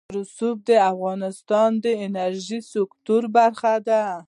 رسوب 0.17 0.57
د 0.69 0.71
افغانستان 0.91 1.69
د 1.83 1.85
انرژۍ 2.05 2.59
سکتور 2.73 3.23
برخه 3.37 3.73
ده. 3.87 4.03